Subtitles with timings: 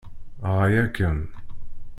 [0.55, 1.19] Ɣaya-kem.